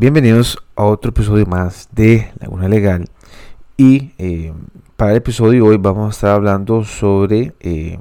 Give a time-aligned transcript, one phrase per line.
[0.00, 3.10] Bienvenidos a otro episodio más de Laguna Legal.
[3.76, 4.52] Y eh,
[4.94, 7.98] para el episodio de hoy vamos a estar hablando sobre eh,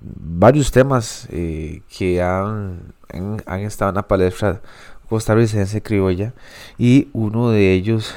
[0.00, 4.62] varios temas eh, que han, han, estado en la palestra
[5.08, 6.34] costarricense criolla.
[6.78, 8.14] Y uno de ellos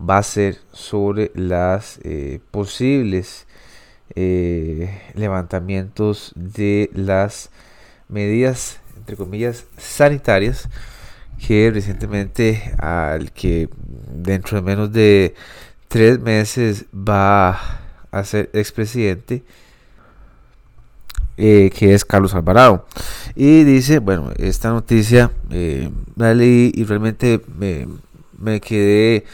[0.00, 1.98] va a ser sobre las
[2.52, 3.48] posibles
[4.14, 7.50] levantamientos de las
[8.08, 10.68] medidas, entre comillas, sanitarias
[11.44, 13.68] que recientemente al que
[14.10, 15.34] dentro de menos de
[15.88, 17.58] tres meses va
[18.10, 19.42] a ser expresidente,
[21.36, 22.86] eh, que es Carlos Alvarado.
[23.34, 27.86] Y dice, bueno, esta noticia eh, la leí y realmente me,
[28.38, 29.24] me quedé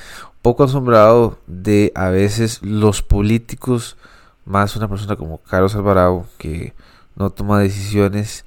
[0.43, 3.97] poco asombrado de a veces los políticos,
[4.45, 6.75] más una persona como Carlos Alvarado, que
[7.17, 8.45] no toma decisiones,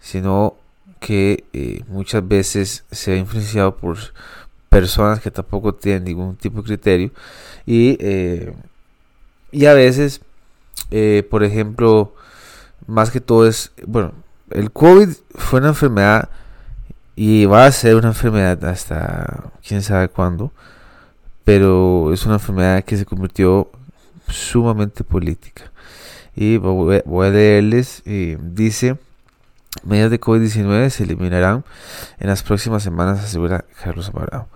[0.00, 0.56] sino
[1.00, 3.96] que eh, muchas veces se ha influenciado por
[4.68, 7.10] personas que tampoco tienen ningún tipo de criterio
[7.66, 8.54] y, eh,
[9.50, 10.20] y a veces,
[10.90, 12.14] eh, por ejemplo,
[12.86, 14.12] más que todo es, bueno,
[14.50, 16.28] el COVID fue una enfermedad
[17.16, 20.52] y va a ser una enfermedad hasta quién sabe cuándo,
[21.44, 23.70] pero es una enfermedad que se convirtió
[24.28, 25.72] sumamente política.
[26.36, 28.96] Y voy, a leerles, dice,
[29.84, 31.64] Medidas de COVID-19 se eliminarán
[32.18, 34.48] en las próximas semanas, asegura Carlos Alvarado.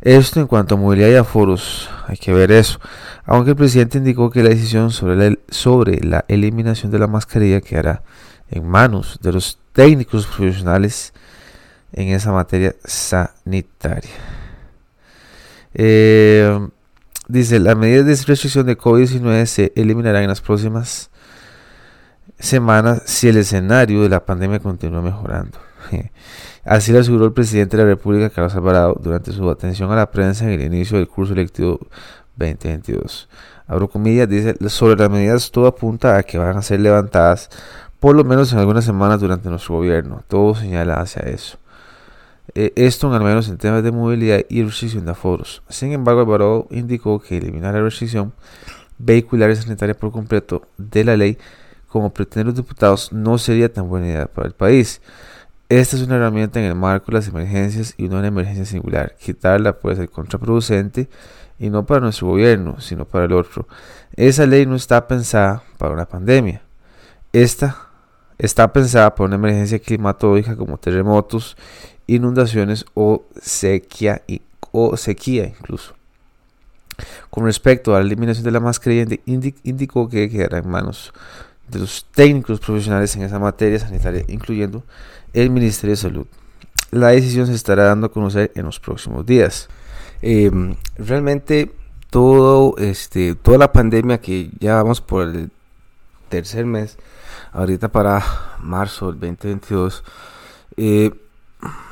[0.00, 2.78] Esto en cuanto a movilidad y aforos, hay que ver eso.
[3.24, 8.04] Aunque el presidente indicó que la decisión sobre la, eliminación de la mascarilla quedará
[8.48, 11.14] en manos de los técnicos profesionales
[11.92, 14.10] en esa materia sanitaria.
[15.74, 16.68] Eh,
[17.26, 21.10] dice, las medidas de restricción de COVID-19 se eliminarán en las próximas
[22.40, 25.58] semanas si el escenario de la pandemia continúa mejorando.
[26.64, 30.10] Así lo aseguró el presidente de la República, Carlos Alvarado, durante su atención a la
[30.10, 31.78] prensa en el inicio del curso electivo
[32.36, 33.28] 2022.
[33.66, 37.48] Abro comillas, dice, sobre las medidas todo apunta a que van a ser levantadas
[38.00, 40.22] por lo menos en algunas semanas durante nuestro gobierno.
[40.26, 41.58] Todo señala hacia eso.
[42.54, 45.62] Eh, esto al menos en temas de movilidad y restricción de aforos.
[45.68, 48.32] Sin embargo, Alvarado indicó que eliminar la restricción
[48.98, 51.38] vehicular y sanitaria por completo de la ley
[51.90, 55.02] como pretenden los diputados no sería tan buena idea para el país.
[55.68, 59.14] Esta es una herramienta en el marco de las emergencias y no una emergencia singular.
[59.20, 61.08] Quitarla puede ser contraproducente
[61.58, 63.68] y no para nuestro gobierno, sino para el otro.
[64.16, 66.62] Esa ley no está pensada para una pandemia.
[67.32, 67.88] Esta
[68.38, 71.56] está pensada para una emergencia climatológica como terremotos,
[72.06, 74.22] inundaciones o sequía,
[74.72, 75.94] o sequía incluso.
[77.30, 81.12] Con respecto a la eliminación de la mascarilla, indicó que quedará en manos
[81.70, 84.84] de los técnicos profesionales en esa materia sanitaria, incluyendo
[85.32, 86.26] el Ministerio de Salud.
[86.90, 89.68] La decisión se estará dando a conocer en los próximos días.
[90.22, 91.72] Em, realmente
[92.10, 95.50] todo este toda la pandemia que ya vamos por el
[96.28, 96.98] tercer mes,
[97.52, 98.22] ahorita para
[98.58, 100.04] marzo del 2022,
[100.76, 101.10] eh,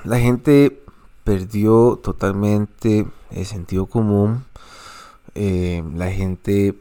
[0.05, 0.83] la gente
[1.25, 4.44] perdió totalmente el sentido común.
[5.34, 6.75] Eh, la gente,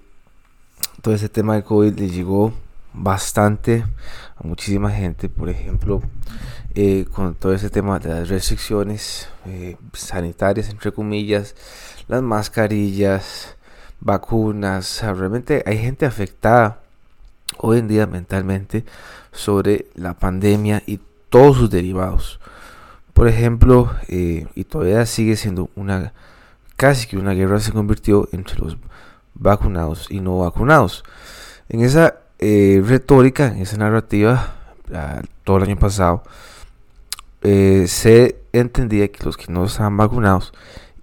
[1.02, 2.54] todo ese tema del COVID le llegó
[2.98, 3.86] bastante
[4.36, 6.02] a muchísima gente, por ejemplo,
[6.76, 11.56] eh, con todo ese tema de las restricciones eh, sanitarias, entre comillas,
[12.08, 13.56] las mascarillas,
[14.00, 16.80] vacunas, realmente hay gente afectada
[17.58, 18.86] hoy en día mentalmente
[19.32, 21.00] sobre la pandemia y
[21.30, 22.40] todos sus derivados.
[23.14, 26.14] Por ejemplo, eh, y todavía sigue siendo una,
[26.76, 28.78] casi que una guerra se convirtió entre los
[29.34, 31.04] vacunados y no vacunados.
[31.70, 34.54] En esa eh, retórica, esa narrativa,
[35.44, 36.24] todo el año pasado,
[37.42, 40.54] eh, se entendía que los que no estaban vacunados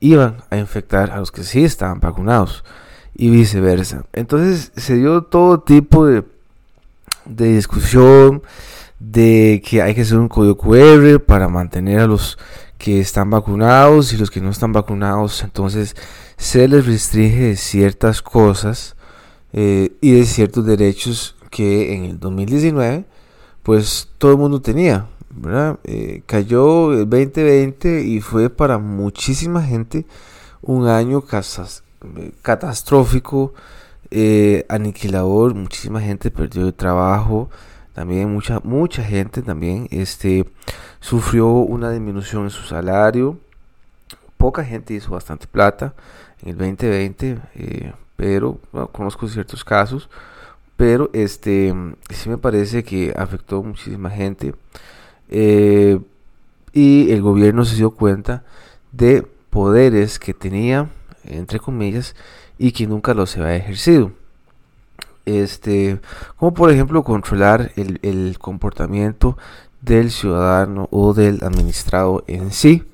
[0.01, 2.65] iban a infectar a los que sí estaban vacunados
[3.15, 4.05] y viceversa.
[4.13, 6.25] Entonces se dio todo tipo de,
[7.25, 8.43] de discusión
[8.99, 12.39] de que hay que hacer un código QR para mantener a los
[12.79, 15.43] que están vacunados y los que no están vacunados.
[15.43, 15.97] Entonces
[16.37, 18.94] se les restringe ciertas cosas
[19.55, 23.07] eh, y de ciertos derechos que en el 2019
[23.63, 25.09] pues todo el mundo tenía.
[25.37, 25.79] ¿verdad?
[25.85, 30.07] Eh, cayó el 2020 y fue para muchísima gente
[30.63, 31.25] un año
[32.43, 33.53] catastrófico,
[34.11, 37.51] eh, aniquilador, muchísima gente perdió el trabajo,
[37.95, 40.49] también mucha, mucha gente también este,
[41.01, 43.39] sufrió una disminución en su salario,
[44.37, 45.95] poca gente hizo bastante plata
[46.43, 47.39] en el 2020,
[48.17, 48.59] pero
[48.93, 50.09] conozco ciertos casos,
[50.77, 51.75] pero este
[52.11, 54.55] sí me parece que afectó muchísima gente.
[55.29, 56.01] Eh,
[56.73, 58.45] y el gobierno se dio cuenta
[58.93, 60.89] de poderes que tenía,
[61.25, 62.15] entre comillas,
[62.59, 64.13] y que nunca los había ejercido.
[65.27, 66.01] Este,
[66.37, 69.39] como por ejemplo controlar el, el comportamiento
[69.81, 72.85] del ciudadano o del administrado en sí,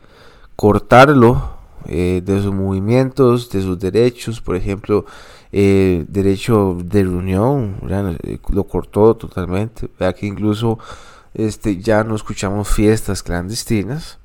[0.57, 5.07] cortarlo eh, de sus movimientos, de sus derechos, por ejemplo,
[5.53, 10.79] eh, derecho de reunión, eh, lo cortó totalmente, vea que incluso
[11.35, 14.19] este, ya no escuchamos fiestas clandestinas,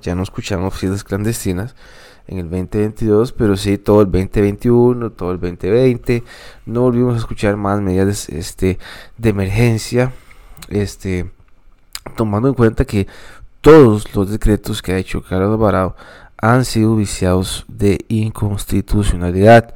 [0.00, 1.74] ya no escuchamos fiestas clandestinas
[2.28, 6.24] en el 2022, pero sí todo el 2021, todo el 2020,
[6.66, 8.78] no volvimos a escuchar más medidas este,
[9.16, 10.12] de emergencia,
[10.68, 11.30] este,
[12.16, 13.06] tomando en cuenta que
[13.60, 15.96] todos los decretos que ha hecho Carlos Alvarado
[16.38, 19.74] han sido viciados de inconstitucionalidad.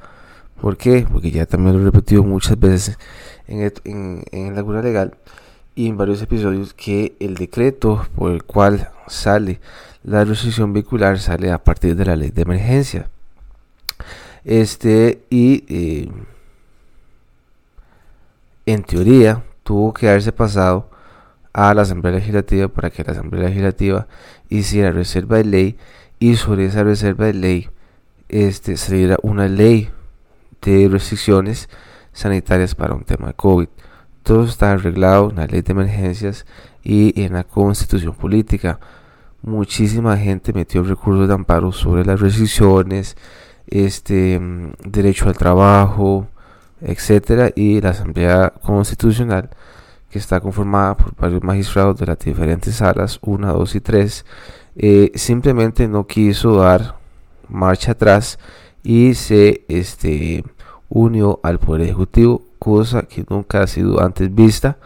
[0.61, 1.07] ¿Por qué?
[1.11, 2.99] Porque ya también lo he repetido muchas veces
[3.47, 5.17] en, en, la cura legal
[5.75, 9.61] y en varios episodios que el decreto por el cual sale
[10.03, 13.09] la restricción vehicular sale a partir de la ley de emergencia.
[14.45, 16.11] Este, y eh,
[18.67, 20.89] en teoría tuvo que haberse pasado
[21.53, 24.07] a la Asamblea Legislativa para que la Asamblea Legislativa
[24.49, 25.79] hiciera reserva de ley
[26.21, 27.69] y sobre esa reserva de ley
[28.29, 29.91] este, saliera una ley
[30.63, 31.69] de restricciones
[32.13, 33.69] sanitarias para un tema de COVID.
[34.23, 36.47] Todo está arreglado en la ley de emergencias
[36.85, 38.79] y en la constitución política.
[39.43, 43.17] Muchísima gente metió recursos de amparo sobre las restricciones,
[43.67, 46.29] este, mm, derecho al trabajo,
[46.83, 49.49] etcétera, y la Asamblea Constitucional,
[50.11, 54.25] que está conformada por varios magistrados de las diferentes salas, 1, 2 y 3,
[54.77, 56.97] eh, simplemente no quiso dar
[57.49, 58.39] marcha atrás
[58.83, 60.45] y se este,
[60.89, 64.79] unió al Poder Ejecutivo, cosa que nunca ha sido antes vista.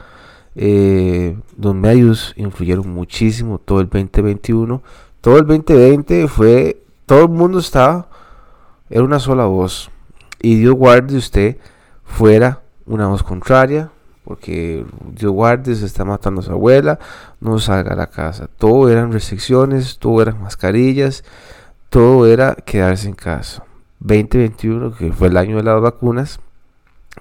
[0.57, 4.83] Eh, los influyeron muchísimo todo el 2021.
[5.21, 8.09] Todo el 2020 fue, todo el mundo estaba,
[8.91, 9.91] era una sola voz.
[10.41, 11.57] Y Dios guarde usted
[12.05, 13.91] fuera una voz contraria,
[14.25, 16.99] porque Dios guarde, se está matando a su abuela,
[17.41, 18.49] no salga a la casa.
[18.59, 21.25] Todo eran restricciones, todo eran mascarillas,
[21.91, 23.65] todo era quedarse en casa.
[24.01, 26.41] 2021, que fue el año de las vacunas,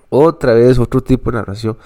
[0.10, 1.78] otra vez otro tipo de narración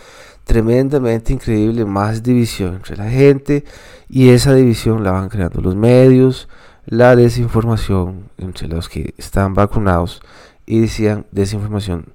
[0.43, 3.65] tremendamente increíble, más división entre la gente
[4.07, 6.47] y esa división la van creando los medios,
[6.85, 10.21] la desinformación entre los que están vacunados
[10.65, 12.05] y decían desinformación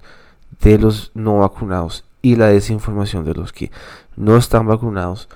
[0.62, 3.70] de los no vacunados y la desinformación de los que
[4.16, 5.28] no están vacunados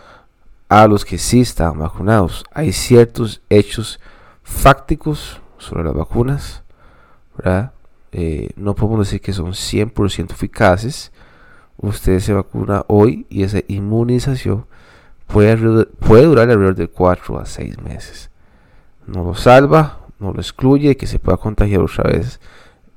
[0.68, 2.44] a los que sí están vacunados.
[2.52, 4.00] Hay ciertos hechos
[4.42, 6.62] fácticos sobre las vacunas,
[8.12, 11.12] eh, no podemos decir que son 100% eficaces.
[11.76, 14.66] Usted se vacuna hoy y esa inmunización
[15.26, 18.30] puede, puede durar alrededor de 4 a 6 meses.
[19.06, 22.40] No lo salva, no lo excluye que se pueda contagiar otra vez.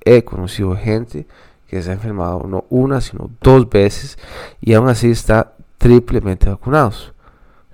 [0.05, 1.27] He conocido gente
[1.69, 4.17] que se ha enfermado no una, sino dos veces
[4.59, 7.13] y aún así está triplemente vacunados.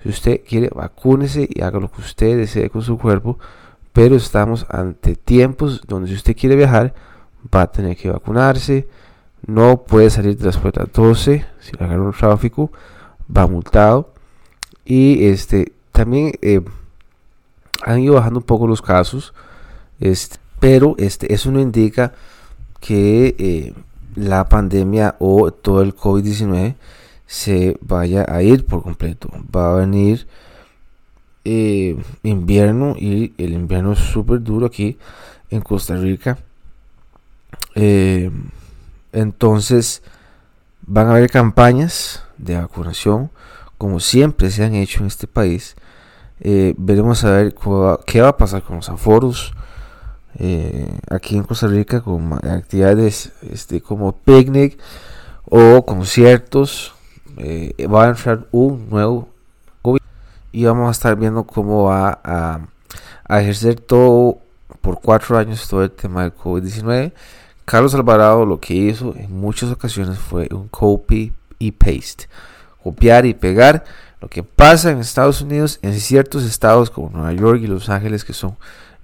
[0.04, 3.40] Si usted quiere, vacúnese y haga lo que usted desee con su cuerpo,
[3.94, 6.94] pero estamos ante tiempos donde si usted quiere viajar,
[7.54, 8.88] va a tener que vacunarse,
[9.48, 12.72] no puede salir de las puertas 12, si le agarra un tráfico,
[13.36, 14.14] va multado.
[14.84, 16.62] Y este también eh,
[17.84, 19.34] han ido bajando un poco los casos,
[20.00, 22.14] este, pero este, eso no indica
[22.86, 23.74] que eh,
[24.14, 26.76] la pandemia o todo el COVID-19
[27.26, 29.32] se vaya a ir por completo.
[29.54, 30.28] Va a venir
[31.46, 35.00] eh, invierno y el invierno es súper duro aquí
[35.50, 36.38] en Costa Rica.
[37.74, 38.30] Eh,
[39.14, 40.04] entonces
[40.84, 43.32] van a haber campañas de vacunación
[43.80, 45.76] como siempre se han hecho en este país.
[46.40, 47.56] veremos a ver
[48.06, 49.56] qué va a pasar con los aforos
[50.38, 54.78] eh, aquí en Costa Rica con actividades este, como picnic
[55.46, 56.94] o conciertos.
[57.38, 59.30] Eh, va a entrar un nuevo
[59.82, 60.02] COVID
[60.52, 62.60] y vamos a estar viendo cómo va a,
[63.40, 64.40] ejercer todo
[64.82, 67.12] por cuatro años todo el tema del COVID-19.
[67.66, 72.28] Carlos Alvarado lo que hizo en muchas ocasiones fue un copy y paste,
[72.84, 73.84] copiar y pegar
[74.22, 78.24] lo que pasa en Estados Unidos en ciertos estados como Nueva York y Los Ángeles
[78.24, 78.56] que son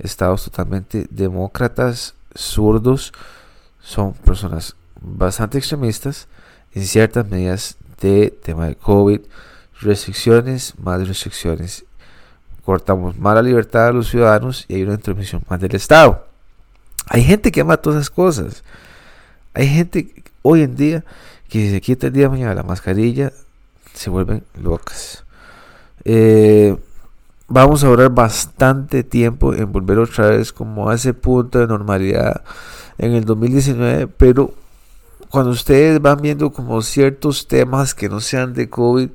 [0.04, 3.14] estados totalmente demócratas, zurdos,
[3.82, 6.28] son personas bastante extremistas
[6.74, 9.22] en ciertas medidas de tema de COVID,
[9.82, 11.86] restricciones, más restricciones.
[12.66, 16.28] Cortamos más la libertad de los ciudadanos y hay una intervención más del Estado.
[17.08, 18.64] Hay gente que ama todas esas cosas.
[19.54, 21.04] Hay gente hoy en día
[21.50, 23.34] que si se quita el día de mañana la mascarilla,
[23.94, 25.26] se vuelven locas.
[26.06, 26.78] Eh,
[27.52, 32.44] vamos a durar bastante tiempo en volver otra vez como a ese punto de normalidad
[32.98, 34.54] en el 2019, pero
[35.30, 39.10] cuando ustedes van viendo como ciertos temas que no sean de COVID,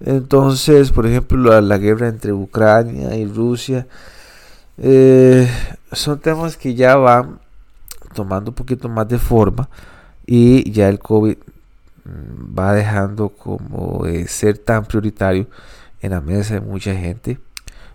[0.00, 3.86] entonces, por ejemplo, la, guerra entre Ucrania y Rusia,
[4.78, 5.48] eh,
[5.92, 7.38] son temas que ya van
[8.14, 9.68] tomando un poquito más de forma
[10.26, 11.36] y ya el COVID
[12.04, 15.46] mm, va dejando como de ser tan prioritario
[16.00, 17.38] en la mesa de mucha gente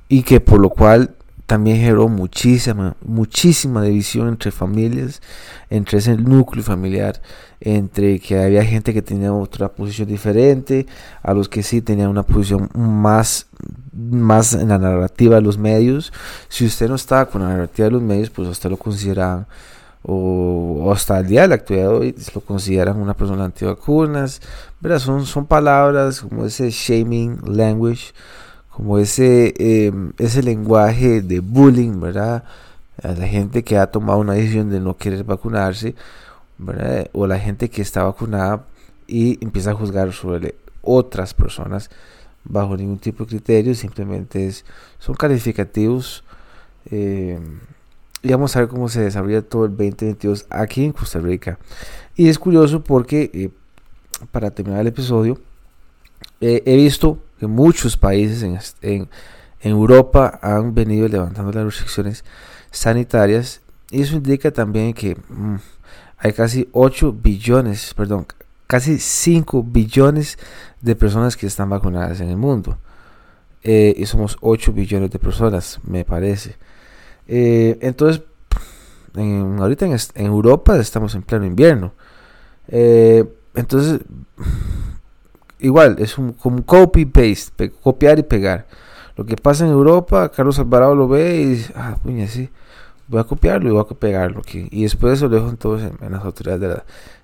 [0.07, 5.21] y que por lo cual también generó muchísima, muchísima división entre familias,
[5.69, 7.21] entre ese núcleo familiar,
[7.59, 10.87] entre que había gente que tenía otra posición diferente,
[11.21, 13.47] a los que sí tenían una posición más,
[13.93, 16.11] más en la narrativa de los medios.
[16.49, 19.45] Si usted no estaba con la narrativa de los medios, pues usted lo consideraban,
[20.01, 24.41] o, hasta el día de la actualidad hoy, lo consideran una persona antivacunas.
[24.99, 28.13] Son, son palabras como ese shaming language
[28.75, 32.43] como ese, em, ese lenguaje de bullying, ¿verdad?
[33.01, 35.95] A la gente que ha tomado una decisión de no querer vacunarse,
[36.57, 37.09] ¿verdad?
[37.13, 38.65] O la gente que está vacunada
[39.07, 41.89] y empieza a juzgar sobre otras personas
[42.43, 44.65] bajo ningún tipo de criterio, simplemente es,
[44.99, 46.25] son calificativos.
[46.91, 47.59] Em,
[48.23, 51.59] y vamos a ver cómo se desarrolla todo el 2022 aquí en Costa Rica.
[52.17, 53.49] Y es curioso porque, eh,
[54.31, 55.39] para terminar el episodio,
[56.41, 58.43] eh, he visto que muchos países
[58.81, 59.09] en,
[59.61, 62.23] Europa han venido levantando las restricciones
[62.69, 65.55] sanitarias y eso indica también que mm,
[66.17, 68.27] hay casi 8 billones, perdón,
[68.67, 70.37] casi 5 billones
[70.81, 72.77] de personas que están vacunadas en el mundo.
[73.63, 76.57] Eh, y somos 8 billones de personas, me parece.
[77.27, 78.21] Eh, entonces,
[79.15, 81.93] ahorita en, Europa estamos en pleno invierno.
[82.67, 84.01] entonces,
[85.59, 88.65] igual, es un, como copy-paste, copiar y pegar.
[89.15, 92.49] Lo que pasa en Europa, Carlos Alvarado lo ve y dice, ah, puña, sí,
[93.07, 94.41] voy a copiarlo y voy a pegarlo.
[94.51, 96.81] Y después eso lo dejo entonces en, las autoridades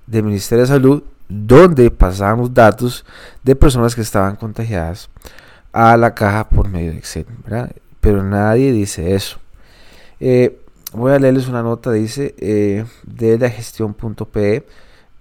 [0.08, 3.06] del Ministerio de Salud, donde pasamos datos
[3.44, 5.10] de personas que estaban contagiadas
[5.74, 7.26] a la caja por medio de Excel.
[8.00, 9.38] Pero nadie dice eso.
[10.20, 10.60] Eh,
[10.94, 14.66] voy a leerles una nota, dice, eh, de la gestión.pe.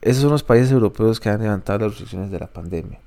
[0.03, 2.99] Esos son los países europeos que han levantado las restricciones de la pandemia.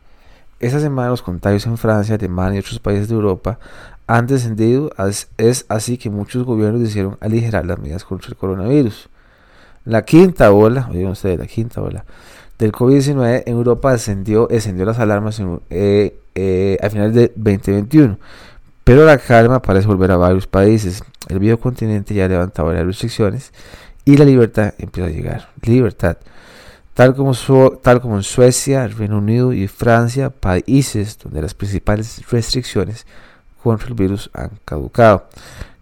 [0.59, 3.59] Esta semana los contagios en Francia, Alemania y otros países de Europa
[4.07, 4.91] han descendido,
[5.37, 9.09] es así que muchos gobiernos decidieron aligerar las medidas contra el coronavirus.
[9.85, 12.05] La quinta ola, oigan ustedes, la quinta ola
[12.63, 18.17] del COVID-19 en Europa descendió, descendió las alarmas eh, eh, a finales de 2021,
[18.83, 21.03] pero la calma parece volver a varios países.
[21.29, 23.51] El viejo continente ya ha levantado varias restricciones
[24.05, 25.49] y la libertad empieza a llegar.
[25.61, 26.17] Libertad
[26.93, 27.33] tal como,
[28.01, 33.05] como en Suecia, Reino Unido y Francia, países donde las principales restricciones
[33.61, 35.27] contra el virus han caducado.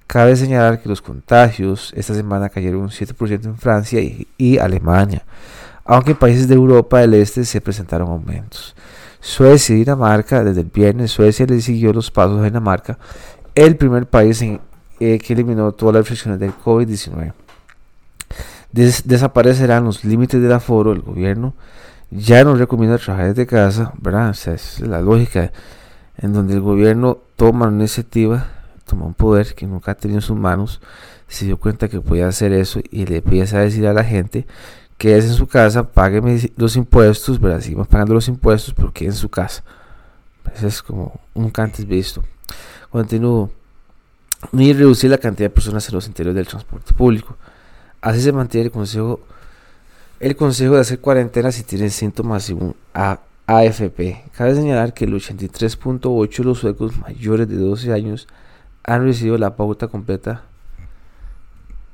[0.08, 5.24] Cabe señalar que los contagios esta semana cayeron un 7% en Francia y, Alemania,
[5.86, 8.76] aunque en países de Europa del Este se presentaron aumentos.
[9.20, 12.98] Suecia y Dinamarca, desde el viernes Suecia le siguió los pasos a Dinamarca,
[13.54, 14.60] el primer país en,
[15.00, 17.34] eh, que eliminó todas las restricciones del COVID-19
[18.72, 21.54] desaparecerán los límites del aforo, el gobierno
[22.12, 24.32] ya no recomienda trabajar desde casa, ¿verdad?
[24.32, 25.52] es la lógica
[26.18, 28.48] en donde el gobierno toma una iniciativa,
[28.86, 30.82] toma un poder que nunca ha tenido en sus manos,
[31.28, 34.46] se dio cuenta que podía hacer eso y le empieza a decir a la gente
[34.98, 36.22] que es en su casa, pague
[36.58, 37.62] los impuestos, ¿verdad?
[37.62, 39.64] Sigamos pagando los impuestos, pero que en su casa.
[40.54, 42.24] Eso es como un antes visto.
[42.92, 43.50] Continúo.
[44.52, 47.36] Ni reducir la cantidad de personas en los interiores del transporte público.
[48.02, 49.20] Así se mantiene el consejo,
[50.20, 52.76] el consejo de hacer cuarentena si tienen síntomas según
[53.46, 54.24] AFP.
[54.36, 58.28] Cabe señalar que el 83.8 de los suecos mayores de 12 años
[58.84, 60.44] han recibido la pauta completa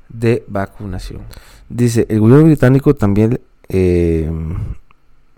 [0.08, 1.20] de vacunación.
[1.68, 4.30] Dice, el gobierno británico también eh,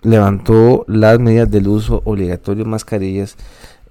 [0.01, 3.35] levantó las medidas del uso obligatorio de mascarillas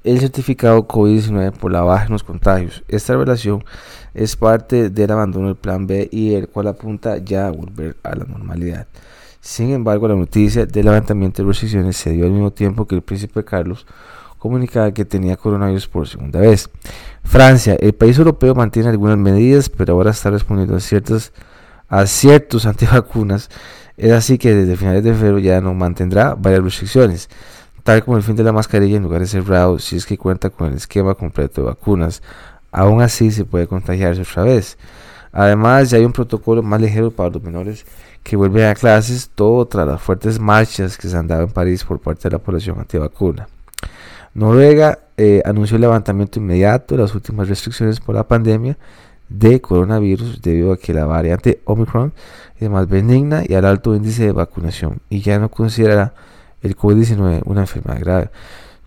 [0.03, 2.83] el certificado COVID-19 por la baja en los contagios.
[2.89, 3.65] Esta revelación
[4.15, 8.15] es parte del abandono del plan B y el cual apunta ya a volver a
[8.15, 8.87] la normalidad.
[9.41, 13.03] Sin embargo, la noticia del levantamiento de restricciones se dio al mismo tiempo que el
[13.03, 13.87] príncipe Carlos
[14.39, 16.71] comunicaba que tenía coronavirus por segunda vez.
[17.23, 21.33] Francia, el país europeo mantiene algunas medidas, pero ahora está respondiendo a ciertos,
[22.67, 23.51] antivacunas.
[23.97, 27.29] Es así que desde finales de febrero ya no mantendrá varias restricciones
[27.83, 30.69] tal como el fin de la mascarilla en lugares cerrados si es que cuenta con
[30.69, 32.23] el esquema completo de vacunas.
[32.73, 34.79] Aún así se puede contagiarse otra vez.
[35.33, 37.85] Además, ya hay un protocolo más ligero para los menores
[38.23, 41.85] que vuelven a clases, todo tras las fuertes marchas que se han dado en París
[41.85, 43.49] por parte de la población antivacuna.
[44.35, 48.77] Noruega eh, anunció el levantamiento inmediato de las últimas restricciones por la pandemia
[49.29, 52.13] de coronavirus debido a que la variante Omicron
[52.59, 56.13] es más benigna y al alto índice de vacunación y ya no considera
[56.63, 58.31] el COVID-19 una enfermedad grave.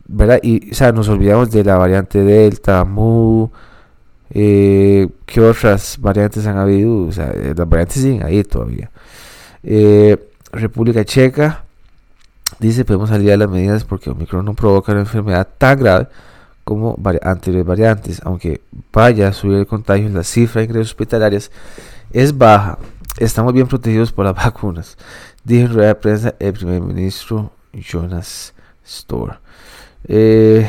[0.05, 0.39] ¿verdad?
[0.43, 3.49] Y o sea, nos olvidamos de la variante Delta, Mu,
[4.29, 7.07] eh, ¿qué otras variantes han habido?
[7.07, 8.91] O sea, eh, las variantes siguen ahí todavía.
[9.63, 10.17] Eh,
[10.51, 11.63] República Checa
[12.59, 16.07] dice podemos salir a las medidas porque Omicron no provoca una enfermedad tan grave
[16.63, 18.61] como anteriores variantes, aunque
[18.91, 21.51] vaya a subir el contagio, la cifra de ingresos hospitalarios
[22.11, 22.77] es baja.
[23.19, 24.97] Estamos bien protegidos por las vacunas,
[25.43, 28.53] dijo en rueda de prensa el primer ministro Jonas
[28.85, 29.35] Store.
[30.07, 30.67] Eh,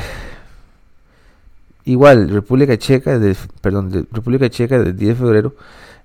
[1.84, 5.54] igual, República Checa, de, perdón, República Checa del 10 de febrero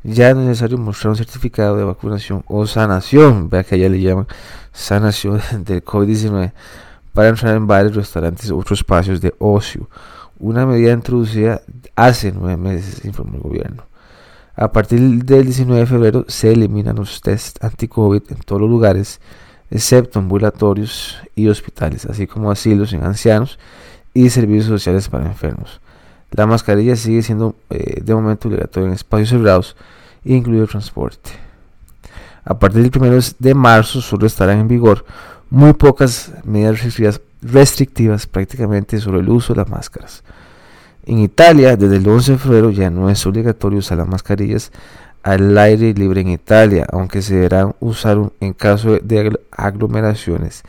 [0.03, 4.27] ya es necesario mostrar un certificado de vacunación o sanación, vea que allá le llaman
[4.71, 6.53] sanación del COVID-19
[7.13, 9.89] para entrar en bares, restaurantes u otros espacios de ocio.
[10.39, 11.61] Una medida introducida
[11.95, 13.83] hace nueve meses, informó el gobierno.
[14.55, 19.19] A partir del 19 de febrero se eliminan los test anti-COVID en todos los lugares,
[19.71, 23.59] excepto ambulatorios y hospitales, así como asilos en ancianos
[24.13, 25.81] y servicios sociales para enfermos.
[26.31, 29.75] La mascarilla sigue siendo eh, de momento obligatoria en espacios cerrados,
[30.23, 31.31] incluido el transporte.
[32.45, 35.05] A partir del 1 de marzo solo estarán en vigor
[35.49, 36.79] muy pocas medidas
[37.41, 40.23] restrictivas, prácticamente sobre el uso de las máscaras.
[41.05, 44.71] En Italia, desde el 11 de febrero ya no es obligatorio usar las mascarillas
[45.23, 50.63] al aire libre en Italia, aunque se deberán usar en caso de aglomeraciones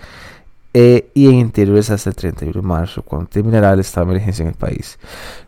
[0.75, 4.42] eh, y en interiores hasta el 31 de marzo, cuando terminará el estado de emergencia
[4.42, 4.99] en el país.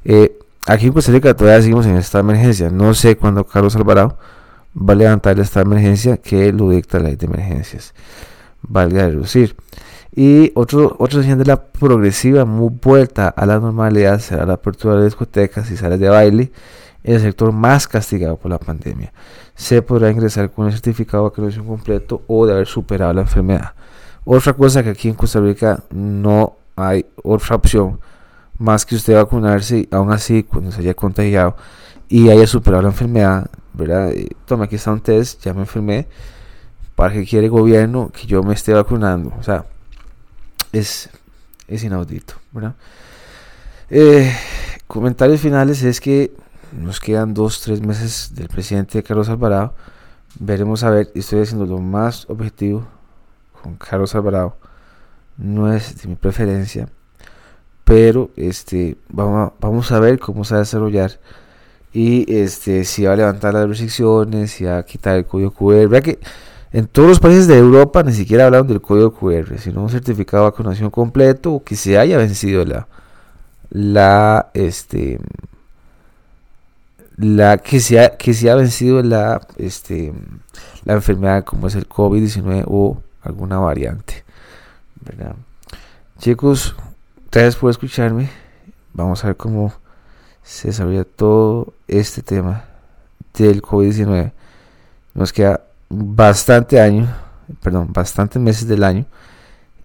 [0.05, 2.71] Eh, aquí en Costa Rica todavía seguimos en estado de emergencia.
[2.71, 4.19] No sé cuándo Carlos Alvarado
[4.77, 7.95] va a levantar el estado de emergencia que lo dicta la ley de emergencias
[8.63, 9.57] valga reducir.
[10.15, 15.07] Y otro, otra señal de la progresiva vuelta a la normalidad será la apertura de
[15.07, 16.53] discotecas y salas de baile
[17.05, 19.13] el sector más castigado por la pandemia.
[19.55, 23.73] Se podrá ingresar con un certificado de vacunación completo o de haber superado la enfermedad.
[24.25, 28.01] Otra cosa que aquí en Costa Rica no hay otra opción
[28.59, 31.57] más que usted vacunarse aún así cuando se haya contagiado
[32.09, 34.13] y haya superado la enfermedad, ¿verdad?
[34.47, 36.07] Toma, aquí está un test, ya me enfermé,
[36.95, 39.33] para que quiere el gobierno que yo me esté vacunando.
[39.39, 39.65] O sea,
[40.73, 41.09] es,
[41.67, 42.75] es inaudito, ¿verdad?
[43.91, 44.33] Eh,
[44.87, 46.33] comentarios finales es que
[46.73, 49.75] nos quedan dos, tres meses del presidente Carlos Alvarado.
[50.39, 52.87] Veremos a ver, estoy haciendo lo más objetivo
[53.63, 54.57] con Carlos Alvarado.
[55.37, 56.89] No es de mi preferencia,
[57.85, 61.21] pero este vamos a, ver cómo se va a desarrollar
[61.93, 65.89] y este si va a levantar las restricciones, si va a quitar el código QR.
[65.89, 66.19] Vea que
[66.73, 70.45] en todos los países de Europa ni siquiera hablaron del código QR, sino un certificado
[70.45, 72.89] de vacunación completo o que se haya vencido la,
[73.71, 75.19] la, este,
[77.23, 80.13] la que se ha, que se ha vencido la, este,
[80.85, 84.25] la enfermedad como es el COVID-19 o alguna variante.
[86.19, 86.75] Chicos,
[87.31, 88.29] gracias por escucharme.
[88.93, 89.73] Vamos a ver cómo
[90.43, 92.65] se desarrolla todo este tema
[93.39, 94.33] del COVID-19.
[95.15, 97.09] Nos queda bastante año,
[97.63, 99.07] perdón, bastantes meses del año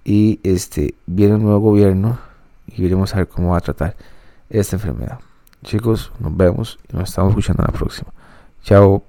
[0.04, 2.17] y este viene un nuevo gobierno
[2.65, 3.95] y veremos a ver cómo va a tratar
[4.50, 5.19] esta enfermedad.
[5.63, 8.12] Chicos, nos vemos y nos estamos escuchando la próxima.
[8.63, 9.04] Chao.